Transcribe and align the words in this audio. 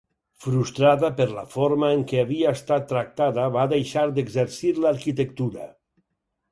Frustrada 0.43 1.11
per 1.19 1.27
la 1.33 1.43
forma 1.57 1.91
en 1.97 2.01
què 2.13 2.21
havia 2.23 2.55
estat 2.59 2.89
tractada 2.95 3.47
va 3.59 3.67
deixar 3.77 4.11
d'exercir 4.19 4.75
l'arquitectura. 4.83 5.75